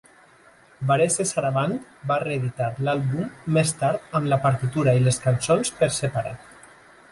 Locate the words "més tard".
3.59-4.19